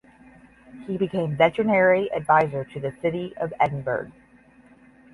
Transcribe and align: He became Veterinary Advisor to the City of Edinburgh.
He 0.87 0.97
became 0.97 1.37
Veterinary 1.37 2.11
Advisor 2.11 2.65
to 2.65 2.79
the 2.79 2.91
City 3.03 3.35
of 3.37 3.53
Edinburgh. 3.59 4.11